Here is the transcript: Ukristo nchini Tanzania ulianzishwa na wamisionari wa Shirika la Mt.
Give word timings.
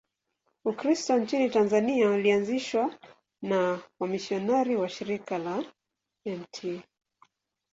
Ukristo 0.65 1.17
nchini 1.17 1.49
Tanzania 1.49 2.11
ulianzishwa 2.11 2.99
na 3.41 3.81
wamisionari 3.99 4.75
wa 4.75 4.89
Shirika 4.89 5.37
la 5.37 5.63
Mt. 6.25 6.83